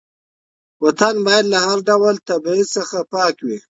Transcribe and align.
وطن 0.83 1.15
باید 1.25 1.45
له 1.53 1.57
هر 1.65 1.77
ډول 1.89 2.15
تبعیض 2.29 2.67
څخه 2.77 2.97
پاک 3.13 3.35
وي. 3.45 3.57